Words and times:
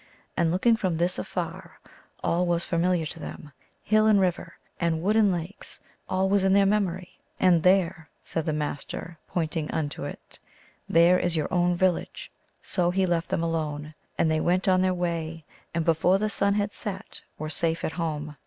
And 0.35 0.49
looking 0.49 0.75
from 0.75 0.97
this 0.97 1.19
afar, 1.19 1.79
all 2.23 2.47
was 2.47 2.65
familiar 2.65 3.05
to 3.05 3.19
them 3.19 3.51
hill 3.83 4.07
and 4.07 4.19
river, 4.19 4.55
and 4.79 5.03
wood 5.03 5.15
and 5.15 5.31
lakes; 5.31 5.79
all 6.09 6.27
was 6.27 6.43
in 6.43 6.53
their 6.53 6.65
memory." 6.65 7.19
And 7.39 7.61
there," 7.61 8.09
said 8.23 8.47
the 8.47 8.51
Master, 8.53 9.19
pointing 9.27 9.69
unto 9.69 10.03
it," 10.05 10.39
there 10.97 11.19
is 11.19 11.35
your 11.35 11.53
own 11.53 11.75
village!" 11.75 12.31
So 12.73 12.89
he 12.89 13.05
left 13.05 13.29
them 13.29 13.43
alone, 13.43 13.93
and 14.17 14.31
they 14.31 14.39
went 14.39 14.67
on 14.67 14.81
their 14.81 14.95
way, 14.95 15.45
and 15.71 15.85
before 15.85 16.17
the 16.17 16.29
sun 16.31 16.55
had 16.55 16.73
set 16.73 17.21
were 17.37 17.47
safe 17.47 17.85
at 17.85 17.91
home. 17.91 18.35